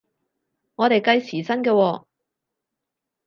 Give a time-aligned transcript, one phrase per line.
[0.77, 2.05] 我哋計時薪嘅喎？